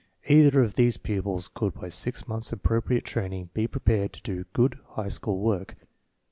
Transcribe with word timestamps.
Either 0.29 0.63
of 0.63 0.73
these 0.73 0.97
pupils 0.97 1.47
could 1.47 1.75
by 1.75 1.87
six 1.87 2.27
months' 2.27 2.51
appropriate 2.51 3.05
training 3.05 3.51
be 3.53 3.67
prepared 3.67 4.11
to 4.11 4.23
do 4.23 4.45
good 4.51 4.79
high 4.93 5.07
school 5.07 5.37
work. 5.37 5.75